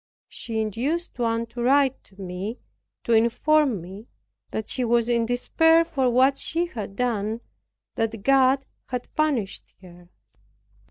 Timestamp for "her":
9.83-10.09